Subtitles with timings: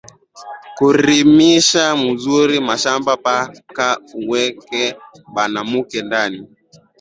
[0.77, 3.87] Kurimisha muzuri mashamba paka
[4.19, 4.83] uweke
[5.35, 6.39] banamuke ndani